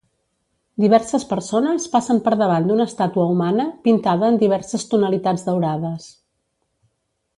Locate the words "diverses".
0.83-1.25, 4.45-4.87